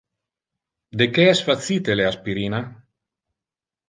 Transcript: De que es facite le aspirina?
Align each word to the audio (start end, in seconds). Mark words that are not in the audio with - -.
De 1.01 1.07
que 1.17 1.25
es 1.33 1.41
facite 1.49 1.97
le 1.99 2.07
aspirina? 2.13 2.63